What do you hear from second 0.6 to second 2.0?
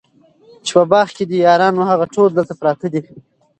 چي په باغ کي دي یاران وه